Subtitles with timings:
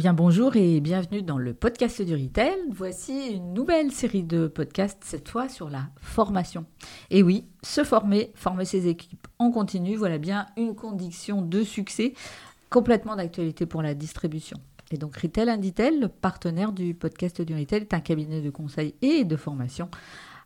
[0.00, 2.56] bien bonjour et bienvenue dans le podcast du Retail.
[2.70, 6.64] Voici une nouvelle série de podcasts, cette fois sur la formation.
[7.10, 12.14] Et oui, se former, former ses équipes en continu, voilà bien une condition de succès
[12.70, 14.56] complètement d'actualité pour la distribution.
[14.90, 18.94] Et donc Retail Inditel, le partenaire du podcast du Retail, est un cabinet de conseil
[19.02, 19.90] et de formation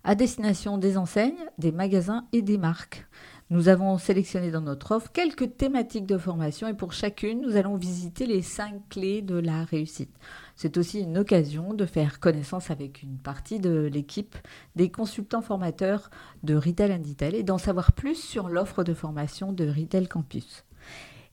[0.02, 3.06] à destination des enseignes, des magasins et des marques.
[3.54, 7.76] Nous avons sélectionné dans notre offre quelques thématiques de formation et pour chacune, nous allons
[7.76, 10.10] visiter les cinq clés de la réussite.
[10.56, 14.34] C'est aussi une occasion de faire connaissance avec une partie de l'équipe
[14.74, 16.10] des consultants formateurs
[16.42, 20.64] de Retail Inditel et d'en savoir plus sur l'offre de formation de Retail Campus.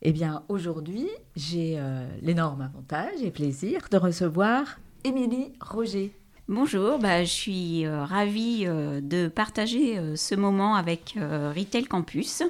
[0.03, 6.20] Eh bien, aujourd'hui, j'ai euh, l'énorme avantage et plaisir de recevoir Émilie Roger.
[6.47, 12.43] Bonjour, bah, je suis euh, ravie euh, de partager euh, ce moment avec Retail Campus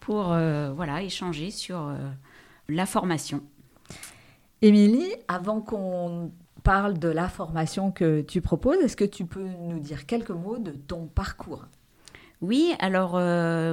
[0.00, 1.94] pour voilà, échanger sur
[2.68, 3.42] la formation.
[4.62, 6.32] Émilie, avant qu'on
[6.64, 10.58] parle de la formation que tu proposes, est-ce que tu peux nous dire quelques mots
[10.58, 11.66] de ton parcours?
[12.40, 13.12] Oui, alors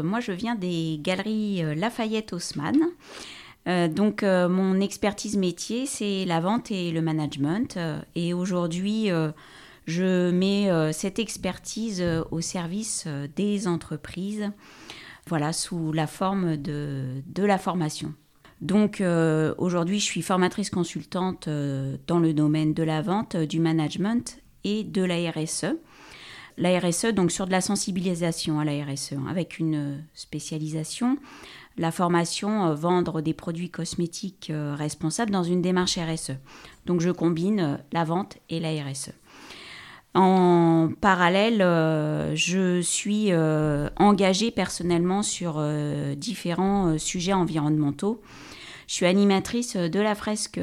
[0.03, 2.77] moi je viens des galeries Lafayette Haussmann.
[3.67, 7.75] Euh, donc euh, mon expertise métier, c'est la vente et le management.
[7.77, 9.09] Euh, et aujourd'hui,
[9.85, 14.51] je mets cette expertise au service des entreprises,
[15.27, 18.13] voilà, sous la forme de, de la formation.
[18.59, 19.01] Donc
[19.57, 25.03] aujourd'hui, je suis formatrice consultante dans le domaine de la vente, du management et de
[25.03, 25.77] la RSE.
[26.59, 31.19] La RSE, donc sur de la sensibilisation à la RSE, hein, avec une spécialisation
[31.77, 36.33] la formation euh, vendre des produits cosmétiques euh, responsables dans une démarche RSE.
[36.85, 39.11] Donc je combine euh, la vente et la RSE.
[40.13, 41.59] En parallèle,
[42.33, 43.31] je suis
[43.99, 45.63] engagée personnellement sur
[46.15, 48.19] différents sujets environnementaux.
[48.87, 50.59] Je suis animatrice de la fresque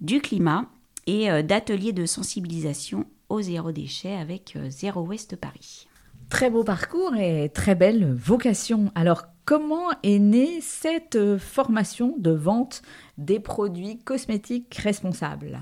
[0.00, 0.64] du climat
[1.06, 5.86] et d'ateliers de sensibilisation au zéro déchet avec Zéro Ouest Paris.
[6.28, 8.90] Très beau parcours et très belle vocation.
[8.94, 12.82] Alors Comment est née cette euh, formation de vente
[13.16, 15.60] des produits cosmétiques responsables?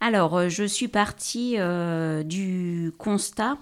[0.00, 3.56] Alors, euh, je suis partie euh, du constat.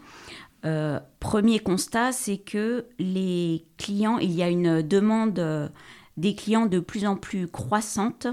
[1.20, 5.70] premier constat, c'est que les clients, il y a une demande
[6.16, 8.26] des clients de plus en plus croissante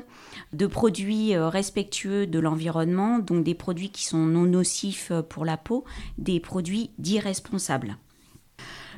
[0.53, 5.84] de produits respectueux de l'environnement, donc des produits qui sont non nocifs pour la peau,
[6.18, 7.97] des produits dits responsables.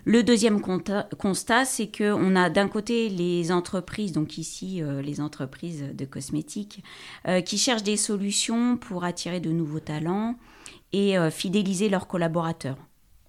[0.06, 5.86] Le deuxième constat, c'est qu'on a d'un côté les entreprises, donc ici euh, les entreprises
[5.94, 6.84] de cosmétiques,
[7.28, 10.36] euh, qui cherchent des solutions pour attirer de nouveaux talents
[10.92, 12.78] et euh, fidéliser leurs collaborateurs.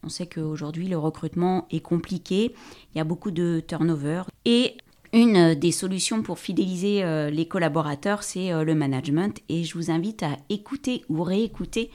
[0.02, 2.56] On sait qu'aujourd'hui le recrutement est compliqué,
[2.92, 4.76] il y a beaucoup de turnover et
[5.14, 10.36] une des solutions pour fidéliser les collaborateurs, c'est le management et je vous invite à
[10.50, 11.90] écouter ou réécouter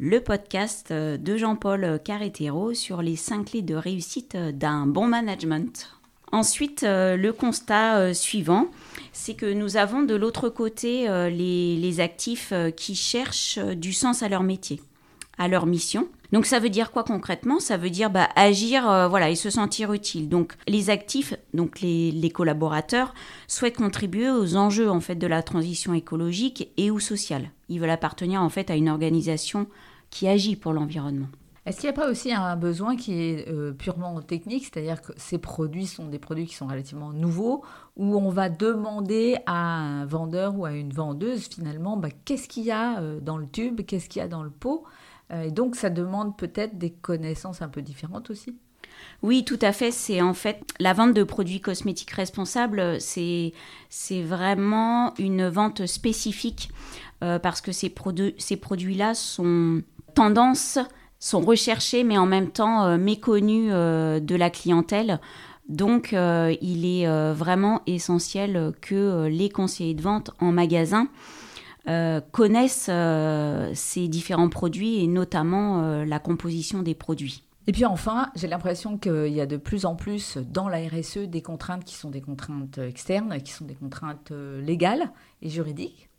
[0.00, 5.06] le podcast euh, de Jean-Paul Carretero sur les cinq clés de réussite euh, d'un bon
[5.06, 5.90] management.
[6.32, 8.68] Ensuite, euh, le constat suivant,
[9.12, 14.44] c'est que nous avons de l'autre côté les, actifs qui cherchent du sens à leur
[14.44, 14.80] métier,
[15.38, 16.08] à leur mission.
[16.32, 17.60] Donc ça veut dire quoi concrètement?
[17.60, 20.28] Ça veut dire bah, agir voilà, et se sentir utile.
[20.28, 23.14] Donc les actifs, donc les, collaborateurs,
[23.48, 27.50] souhaitent contribuer aux enjeux en fait de la transition écologique et ou sociale.
[27.68, 29.66] Ils veulent appartenir en fait à une organisation
[30.10, 31.28] qui agit pour l'environnement.
[31.66, 35.12] Est-ce qu'il n'y a pas aussi un besoin qui est euh, purement technique, c'est-à-dire que
[35.16, 37.62] ces produits sont des produits qui sont relativement nouveaux,
[37.96, 42.64] où on va demander à un vendeur ou à une vendeuse finalement bah, qu'est-ce qu'il
[42.64, 44.88] y a euh, dans le tube, qu'est-ce qu'il y a dans le pot, euh,
[45.32, 48.56] et donc ça demande peut-être des connaissances un peu différentes aussi.
[49.22, 49.90] Oui, tout à fait.
[49.90, 53.00] C'est en fait la vente de produits cosmétiques responsables.
[53.00, 53.52] C'est
[53.88, 56.70] c'est vraiment une vente spécifique
[57.20, 57.94] parce que ces,
[58.38, 59.82] ces produits-là sont
[60.14, 60.78] tendances
[61.20, 65.20] sont recherchées mais en même temps euh, méconnues euh, de la clientèle.
[65.68, 71.06] Donc euh, il est vraiment essentiel que les conseillers de vente en magasin
[72.30, 72.90] connaissent
[73.74, 77.44] ces différents produits et notamment la composition des produits.
[77.66, 81.28] Et puis enfin, j'ai l'impression qu'il y a de plus en plus dans la RSE
[81.28, 84.32] des contraintes qui sont des contraintes externes, qui sont des contraintes
[84.62, 85.10] légales
[85.42, 86.10] et juridiques.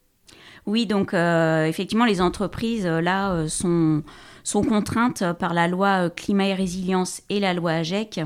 [0.65, 4.03] Oui, donc euh, effectivement, les entreprises euh, là euh, sont,
[4.43, 8.21] sont contraintes par la loi climat et résilience et la loi AGEC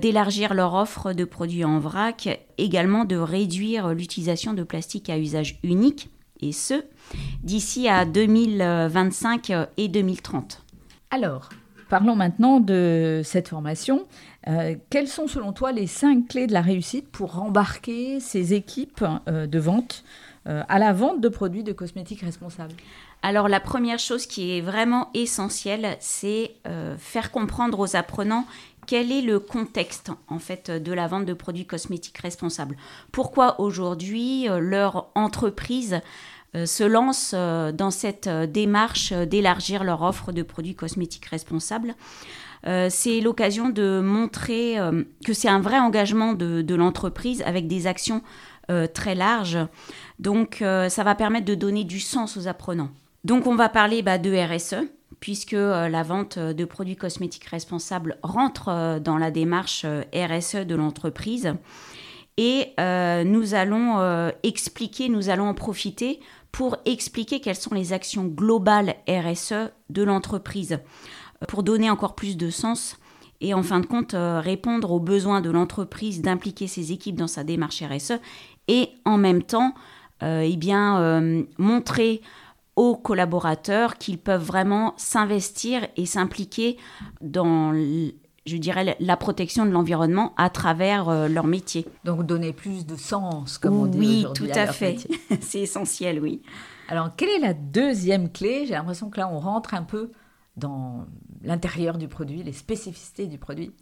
[0.00, 5.60] d'élargir leur offre de produits en vrac, également de réduire l'utilisation de plastique à usage
[5.62, 6.10] unique,
[6.40, 6.84] et ce,
[7.42, 10.62] d'ici à 2025 et 2030.
[11.10, 11.48] Alors,
[11.88, 14.06] parlons maintenant de cette formation.
[14.90, 19.58] quelles sont selon toi les cinq clés de la réussite pour embarquer ces équipes de
[19.58, 20.04] vente
[20.44, 22.74] à la vente de produits de cosmétiques responsables?
[23.22, 26.52] Alors la première chose qui est vraiment essentielle, c'est
[26.98, 28.46] faire comprendre aux apprenants
[28.86, 32.76] quel est le contexte en fait de la vente de produits cosmétiques responsables?
[33.12, 36.00] Pourquoi aujourd'hui euh, leur entreprise
[36.54, 41.94] euh, se lance euh, dans cette démarche d'élargir leur offre de produits cosmétiques responsables?
[42.88, 44.76] C'est l'occasion de montrer
[45.24, 48.22] que c'est un vrai engagement de, l'entreprise avec des actions
[48.92, 49.58] très larges.
[50.18, 52.90] Donc ça va permettre de donner du sens aux apprenants.
[53.22, 54.88] Donc on va parler bah, de RSE,
[55.20, 60.66] puisque euh, la vente de produits cosmétiques responsables rentre euh, dans la démarche euh, RSE
[60.66, 61.54] de l'entreprise.
[62.38, 62.74] Et
[63.24, 66.20] nous allons expliquer, nous allons en profiter
[66.52, 70.80] pour expliquer quelles sont les actions globales RSE de l'entreprise,
[71.48, 72.98] pour donner encore plus de sens
[73.40, 77.42] et en fin de compte répondre aux besoins de l'entreprise d'impliquer ses équipes dans sa
[77.42, 78.20] démarche RSE
[78.68, 79.72] et en même temps
[80.20, 81.22] eh bien,
[81.56, 82.20] montrer
[82.76, 86.76] aux collaborateurs qu'ils peuvent vraiment s'investir et s'impliquer
[87.20, 87.72] dans
[88.46, 91.84] je dirais, la protection de l'environnement à travers euh, leur métier.
[92.04, 94.98] Donc donner plus de sens, comme on dit Oui, tout à, fait.
[95.40, 96.42] C'est essentiel, oui.
[96.88, 98.64] Alors, quelle est la deuxième clé?
[98.66, 100.12] J'ai l'impression que là, on rentre un peu
[100.56, 101.04] dans
[101.42, 103.72] l'intérieur du produit, les spécificités du produit.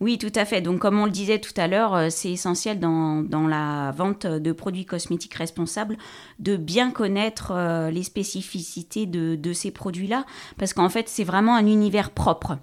[0.00, 0.62] Oui, tout à fait.
[0.62, 4.26] Donc, comme on le disait tout à l'heure, euh, c'est essentiel dans, dans, la vente
[4.26, 5.98] de produits cosmétiques responsables
[6.38, 10.24] de bien connaître euh, les spécificités de, de ces produits-là,
[10.56, 12.58] parce qu'en fait, c'est vraiment un univers propre.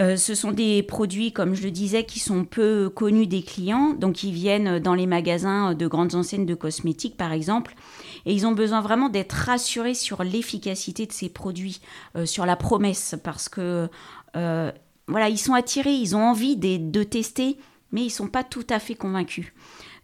[0.00, 3.94] Euh, ce sont des produits, comme je le disais, qui sont peu connus des clients,
[3.94, 7.74] donc ils viennent dans les magasins de grandes enseignes de cosmétiques, par exemple,
[8.24, 11.80] et ils ont besoin vraiment d'être rassurés sur l'efficacité de ces produits,
[12.14, 13.88] euh, sur la promesse, parce que
[14.36, 14.70] euh,
[15.08, 17.56] voilà, ils sont attirés, ils ont envie de, tester,
[17.90, 19.52] mais ils sont pas tout à fait convaincus.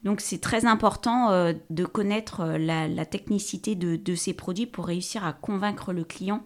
[0.02, 5.94] Donc c'est très important de connaître la, technicité de, ces produits pour réussir à convaincre
[5.94, 6.42] le client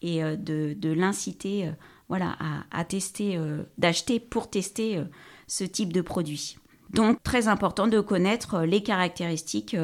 [0.00, 1.70] et de l'inciter
[2.08, 2.36] voilà,
[2.70, 5.04] à, tester, euh, d'acheter pour tester euh,
[5.46, 6.58] ce type de produit.
[6.90, 9.76] Donc très important de connaître euh, les caractéristiques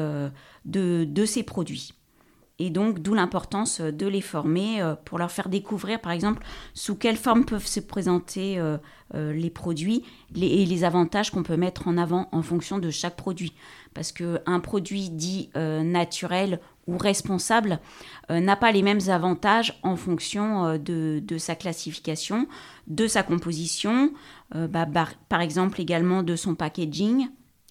[0.65, 1.93] de, ces produits.
[2.63, 6.43] Et donc d'où l'importance de les former pour leur faire découvrir par exemple
[6.73, 8.61] sous quelle forme peuvent se présenter
[9.13, 10.03] les produits
[10.35, 13.53] et les avantages qu'on peut mettre en avant en fonction de chaque produit.
[13.95, 17.79] Parce qu'un produit dit naturel ou responsable
[18.29, 22.47] euh, n'a pas les mêmes avantages en fonction euh, de, sa classification,
[22.87, 24.13] de sa composition,
[24.55, 24.87] euh, bah,
[25.29, 27.29] par exemple également de son packaging,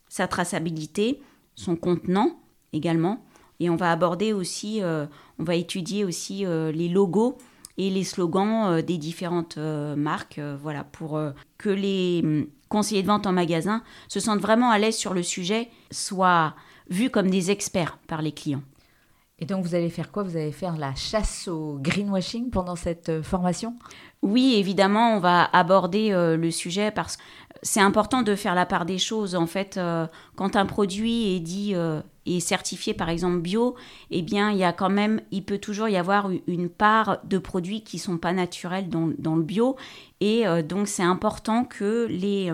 [0.09, 1.21] sa traçabilité,
[1.55, 2.41] son contenant
[2.73, 3.25] également.
[3.61, 7.37] Et on va aborder aussi, on va étudier aussi les logos
[7.77, 11.21] et les slogans des différentes marques, voilà, pour
[11.59, 15.23] que les hum, conseillers de vente en magasin se sentent vraiment à l'aise sur le
[15.23, 16.55] sujet, soient
[16.89, 18.63] vus comme des experts par les clients.
[19.41, 20.23] Et donc, vous allez faire quoi?
[20.23, 23.75] Vous allez faire la chasse au greenwashing pendant cette euh, formation?
[24.21, 27.23] Oui, évidemment, on va aborder euh, le sujet parce que
[27.63, 29.35] c'est important de faire la part des choses.
[29.35, 31.75] En fait, euh, quand un produit est dit
[32.27, 33.75] est certifié, par exemple bio,
[34.11, 37.39] eh bien, il y a quand même, il peut toujours y avoir une part de
[37.39, 39.77] produits qui sont pas naturels dans, dans le bio.
[40.21, 42.53] Et donc, c'est important que les,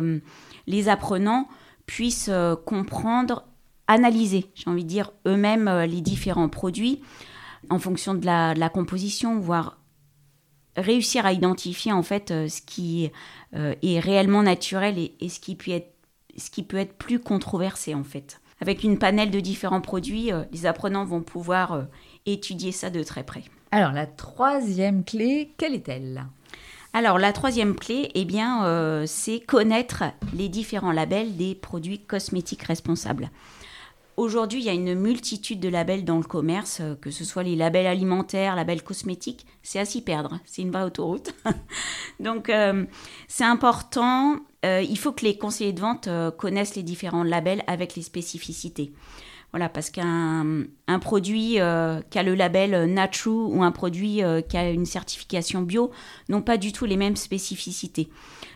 [0.67, 1.49] les apprenants
[1.87, 2.31] puissent
[2.65, 3.45] comprendre
[3.89, 7.03] analyser, j'ai envie de dire, eux-mêmes euh, les différents produits
[7.71, 9.79] en fonction de la, composition, voire
[10.77, 13.11] réussir à identifier en fait euh, ce qui
[13.55, 15.93] euh, est réellement naturel et, ce, qui peut être,
[16.37, 18.41] ce qui peut être plus controversé en fait.
[18.61, 21.85] Avec une panel de différents produits, les apprenants vont pouvoir
[22.25, 23.43] étudier ça de très près.
[23.71, 26.25] Alors la troisième clé, quelle est-elle?
[26.95, 33.29] Alors la troisième clé, eh bien, c'est connaître les différents labels des produits cosmétiques responsables.
[34.17, 37.43] Aujourd'hui, il y a une multitude de labels dans le commerce, euh, que ce soit
[37.43, 41.35] les labels alimentaires, labels cosmétiques, c'est à s'y perdre, c'est une vraie autoroute.
[42.21, 42.87] Donc euh,
[43.29, 46.09] c'est important, euh, il faut que les conseillers de vente
[46.39, 48.95] connaissent les différents labels avec les spécificités.
[49.53, 51.59] Voilà, parce qu'un un produit
[52.11, 55.93] qui a le label Natru ou un produit qui a une certification bio
[56.29, 58.11] n'ont pas du tout les mêmes spécificités.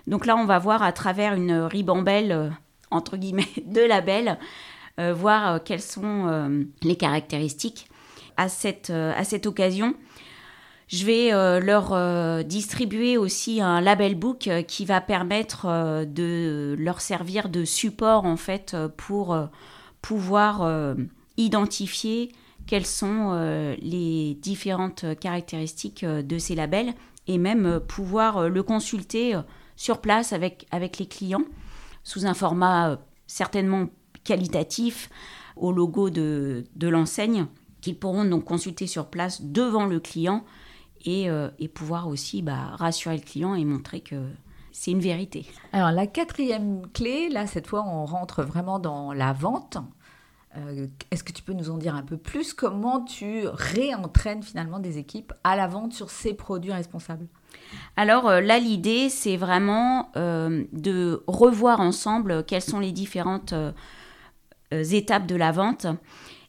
[0.06, 2.52] Donc là, on va voir à travers une ribambelle,
[2.90, 4.38] entre guillemets, de labels,
[5.12, 7.88] voir euh, quelles sont euh, les caractéristiques.
[8.36, 9.94] À cette, à cette occasion,
[10.88, 11.30] je vais
[11.60, 18.38] leur distribuer aussi un label book qui va permettre de leur servir de support en
[18.38, 19.36] fait pour
[20.00, 20.96] pouvoir
[21.36, 22.32] identifier
[22.66, 26.94] quelles sont les différentes caractéristiques de ces labels
[27.26, 29.38] et même pouvoir le consulter
[29.76, 31.44] sur place avec, avec les clients
[32.04, 33.90] sous un format certainement
[34.24, 35.10] qualitatif
[35.56, 37.46] au logo de, de l'enseigne
[37.80, 40.44] qu'ils pourront donc consulter sur place devant le client
[41.04, 44.16] et, et pouvoir aussi bah, rassurer le client et montrer que
[44.72, 45.46] c'est une vérité.
[45.72, 49.78] Alors la quatrième clé, là cette fois on rentre vraiment dans la vente.
[50.56, 52.54] Euh, est-ce que tu peux nous en dire un peu plus?
[52.54, 57.28] Comment tu réentraînes finalement des équipes à la vente sur ces produits responsables?
[57.96, 63.54] Alors euh, là, l'idée, c'est vraiment euh, de revoir ensemble quelles sont les différentes
[64.70, 65.86] étapes de la vente.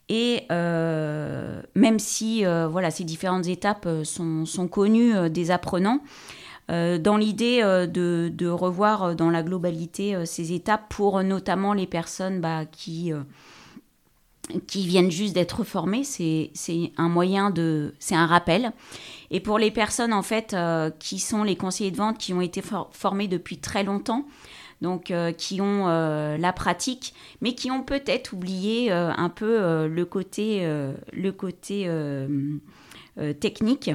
[0.09, 6.01] Et même si voilà, ces différentes étapes sont, sont connues des apprenants,
[6.71, 11.87] euh, dans l'idée euh, de, revoir euh, dans la globalité ces étapes pour notamment les
[11.87, 13.11] personnes bah, qui,
[14.67, 16.03] qui viennent juste d'être formées.
[16.03, 16.51] C'est
[16.97, 17.93] un moyen de...
[17.99, 18.71] C'est un rappel.
[19.31, 20.55] Et pour les personnes en fait
[20.99, 22.61] qui sont les conseillers de vente qui ont été
[22.91, 24.25] formés depuis très longtemps,
[24.81, 30.67] donc qui ont la pratique, mais qui ont peut-être oublié un peu le côté,
[31.13, 31.89] le côté
[33.39, 33.91] technique.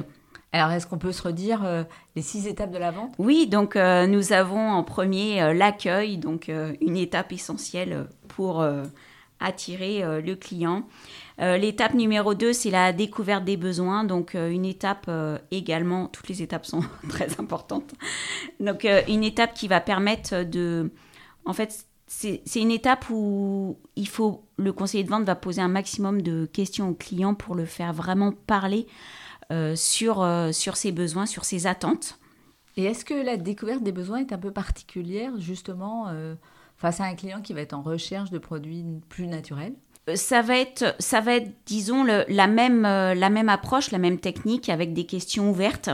[0.53, 1.83] Alors, est-ce qu'on peut se redire euh,
[2.15, 3.13] les six étapes de la vente?
[3.19, 6.49] Oui, donc euh, nous avons en premier euh, l'accueil, donc
[6.81, 8.65] une étape essentielle pour
[9.39, 10.87] attirer le client.
[11.39, 15.09] L'étape numéro 2, c'est la découverte des besoins, donc une étape
[15.51, 17.93] également, toutes les étapes sont très importantes.
[18.59, 20.91] Donc une étape qui va permettre de...
[21.45, 25.67] En fait, c'est une étape où il faut, le conseiller de vente va poser un
[25.67, 28.87] maximum de questions au client pour le faire vraiment parler
[29.51, 32.17] euh, sur, euh, sur ses besoins, sur ses attentes.
[32.77, 36.35] Et est-ce que la découverte des besoins est un peu particulière justement euh,
[36.77, 39.73] face à un client qui va être en recherche de produits plus naturels
[40.15, 44.69] ça va être, ça va être disons, la, même, la même approche, la même technique
[44.69, 45.89] avec des questions ouvertes.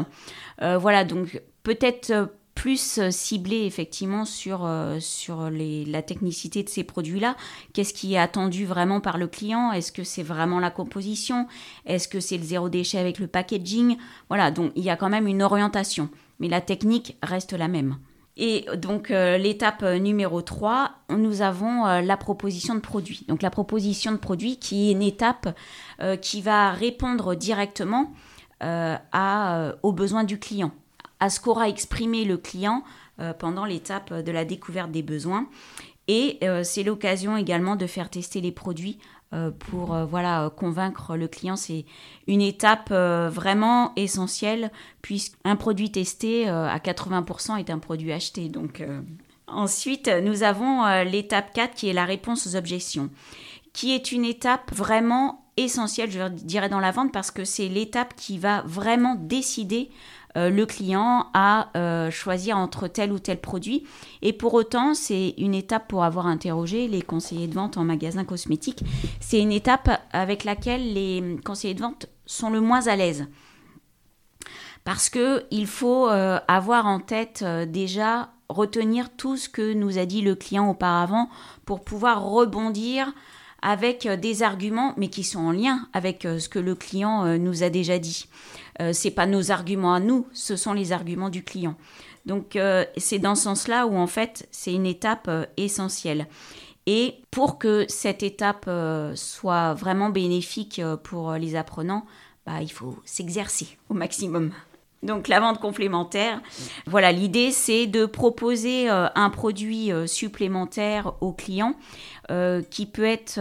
[0.59, 6.83] voilà, donc peut-être plus euh, ciblé effectivement sur, euh, sur les, la technicité de ces
[6.83, 7.35] produits-là.
[7.73, 9.71] Qu'est-ce qui est attendu vraiment par le client?
[9.71, 11.47] Est-ce que c'est vraiment la composition?
[11.85, 13.97] Est-ce que c'est le zéro déchet avec le packaging?
[14.29, 16.09] Voilà, donc il y a quand même une orientation,
[16.39, 17.97] mais la technique reste la même.
[18.35, 23.25] Et donc euh, l'étape numéro 3, nous avons la proposition de produit.
[23.27, 25.55] Donc la proposition de produit qui est une étape
[26.21, 28.11] qui va répondre directement
[28.61, 30.71] aux besoins du client
[31.23, 32.83] à ce qu'aura exprimé le client
[33.21, 35.47] euh, pendant l'étape de la découverte des besoins.
[36.09, 39.22] Et euh, c'est l'occasion également de faire tester les produits euh,
[39.59, 41.55] pour voilà convaincre le client.
[41.55, 41.85] C'est
[42.27, 44.71] une étape vraiment essentielle
[45.01, 48.49] puisqu'un produit testé à 80% est un produit acheté.
[48.49, 48.83] Donc
[49.47, 53.09] ensuite, nous avons l'étape 4 qui est la réponse aux objections,
[53.73, 58.15] qui est une étape vraiment essentielle, je dirais, dans la vente parce que c'est l'étape
[58.15, 59.91] qui va vraiment décider
[60.35, 63.85] euh, le client à euh, choisir entre tel ou tel produit.
[64.21, 68.23] Et pour autant, c'est une étape pour avoir interrogé les conseillers de vente en magasin
[68.23, 68.83] cosmétique.
[69.19, 73.27] C'est une étape avec laquelle les conseillers de vente sont le moins à l'aise.
[74.85, 80.21] Parce qu'il faut euh, avoir en tête déjà, retenir tout ce que nous a dit
[80.21, 81.29] le client auparavant
[81.65, 83.13] pour pouvoir rebondir
[83.63, 87.69] avec des arguments, mais qui sont en lien avec ce que le client nous a
[87.69, 88.27] déjà dit.
[88.81, 91.75] Euh, c'est pas nos arguments à nous, ce sont les arguments du client.
[92.25, 96.27] Donc euh, c'est dans ce sens-là où en fait c'est une étape euh, essentielle.
[96.85, 98.69] Et pour que cette étape
[99.15, 102.05] soit vraiment bénéfique pour les apprenants,
[102.45, 104.51] bah, il faut s'exercer au maximum.
[105.03, 106.41] Donc la vente complémentaire,
[106.87, 111.75] voilà, l'idée c'est de proposer un produit supplémentaire au client
[112.69, 113.39] qui peut être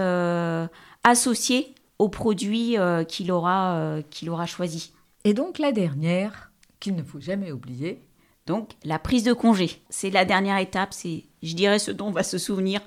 [1.04, 2.76] associé au produit
[3.08, 4.92] qu'il aura, qu'il aura choisi.
[5.24, 6.50] Et donc la dernière,
[6.80, 8.02] qu'il ne faut jamais oublier.
[8.46, 12.24] Donc la prise de congé, c'est la dernière étape, c'est, je dirais, ce dont va
[12.24, 12.80] se souvenir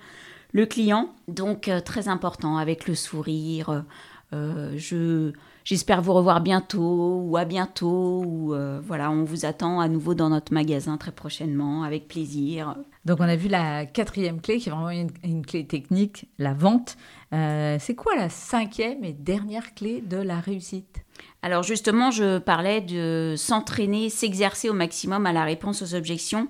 [0.51, 1.15] le client.
[1.27, 3.85] Donc euh, très important, avec le sourire.
[4.33, 5.31] Euh, je,
[5.63, 8.23] j'espère vous revoir bientôt ou à bientôt.
[8.25, 12.75] Ou euh, voilà, on vous attend à nouveau dans notre magasin très prochainement, avec plaisir.
[13.05, 14.89] Donc on a vu la quatrième clé qui est vraiment
[15.23, 16.97] une, clé technique, la vente.
[17.31, 21.05] c'est quoi la cinquième et dernière clé de la réussite?
[21.41, 26.47] Alors justement, je parlais de s'entraîner, s'exercer au maximum à la réponse aux objections.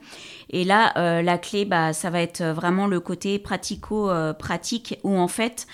[0.49, 5.27] Et là, euh, la clé, bah, ça va être vraiment le côté pratico-pratique où en
[5.27, 5.67] fait,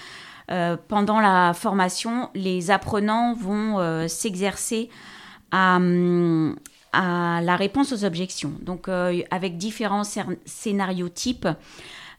[0.49, 4.89] euh, pendant la formation, les apprenants vont euh, s'exercer
[5.51, 5.79] à,
[6.93, 8.53] la réponse aux objections.
[8.61, 10.03] Donc avec différents
[10.45, 11.47] scénarios types.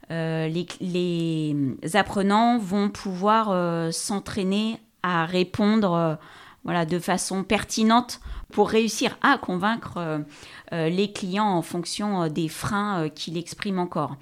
[0.09, 1.55] les,
[1.93, 6.17] apprenants vont pouvoir s'entraîner à répondre
[6.63, 8.19] voilà, de façon pertinente
[8.53, 10.23] pour réussir à convaincre
[10.71, 14.17] les clients en fonction des freins qu'il exprime encore.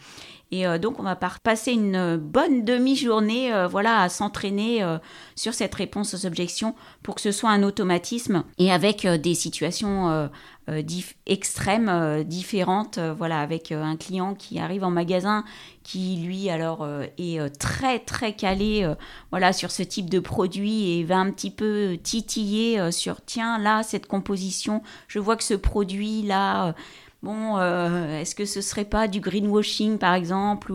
[0.52, 4.98] Et euh, donc, on va passer une bonne demi-journée euh, voilà, à s'entraîner euh,
[5.36, 10.30] sur cette réponse aux objections pour que ce soit un automatisme et avec des situations
[11.26, 13.00] extrêmes, différentes.
[13.18, 15.44] voilà, avec un client qui arrive en magasin
[15.84, 18.90] qui, lui, alors, est très, très calé
[19.32, 23.84] voilà, sur ce type de produit et va un petit peu titiller sur tiens, là,
[23.84, 24.21] cette composition,
[25.08, 26.76] je vois que ce produit-là
[27.24, 30.74] bon, euh, est-ce que ce serait pas du greenwashing par exemple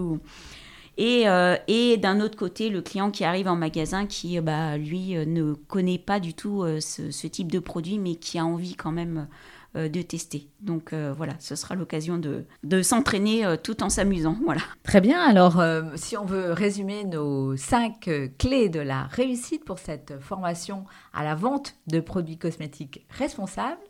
[0.98, 5.26] euh, et d'un autre côté, le client qui arrive en magasin qui, bah, lui, euh,
[5.26, 9.28] ne connaît pas du tout ce, type de produit, mais qui a envie quand même
[9.74, 10.48] de tester.
[10.60, 14.36] Donc voilà, ce sera l'occasion de, de s'entraîner tout en s'amusant.
[14.44, 14.62] Voilà.
[14.82, 15.62] Très bien, alors
[15.96, 18.08] si on veut résumer nos cinq
[18.38, 23.80] clés de la réussite pour cette formation à la vente de produits cosmétiques responsables,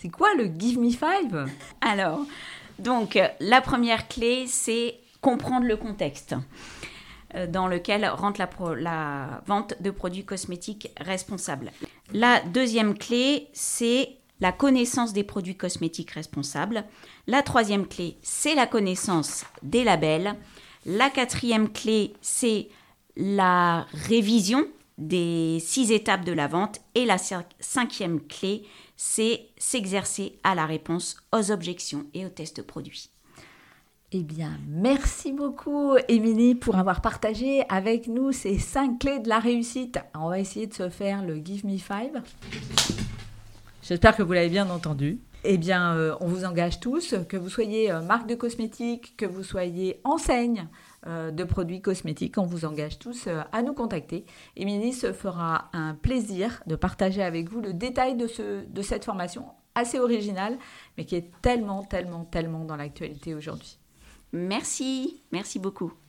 [0.00, 1.46] c'est quoi le Give Me Five?
[1.80, 2.20] Alors,
[2.78, 6.36] donc, la première clé, c'est comprendre le contexte
[7.34, 8.40] euh, dans lequel rentre
[8.76, 11.72] la, vente de produits cosmétiques responsables.
[12.12, 16.84] La deuxième clé, c'est la connaissance des produits cosmétiques responsables.
[17.26, 20.34] La troisième clé, c'est la connaissance des labels.
[20.86, 22.68] La quatrième clé, c'est
[23.16, 24.64] la révision
[24.96, 26.80] des six étapes de la vente.
[26.94, 27.18] Et la
[27.60, 28.64] cinquième clé,
[28.96, 33.10] c'est s'exercer à la réponse aux objections et aux tests produits.
[34.10, 39.38] Eh bien, merci beaucoup, Émilie, pour avoir partagé avec nous ces cinq clés de la
[39.38, 39.98] réussite.
[40.14, 42.22] On va essayer de se faire le Give Me Five.
[43.88, 45.18] J'espère que vous l'avez bien entendu.
[45.44, 49.24] Eh bien, euh, on vous engage tous, que vous soyez euh, marque de cosmétiques, que
[49.24, 50.68] vous soyez enseigne,
[51.06, 52.36] euh, de produits cosmétiques.
[52.36, 54.26] On vous engage tous à nous contacter.
[54.56, 59.06] Émilie se fera un plaisir de partager avec vous le détail de, ce, de cette
[59.06, 60.58] formation assez originale,
[60.98, 63.78] mais qui est tellement, tellement, tellement dans l'actualité aujourd'hui.
[64.34, 65.94] Merci, merci beaucoup.